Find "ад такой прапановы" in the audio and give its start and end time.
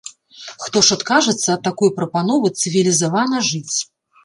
1.57-2.53